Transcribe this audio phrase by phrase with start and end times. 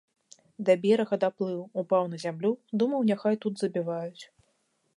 [0.69, 2.51] Да берага даплыў, упаў на зямлю,
[2.83, 4.23] думаю, няхай тут забіваюць.